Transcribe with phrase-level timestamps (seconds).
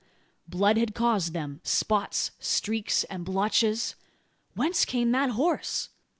[0.47, 3.93] Blood had caused them spots, streaks, and blotches!
[4.55, 5.89] Whence came that horse?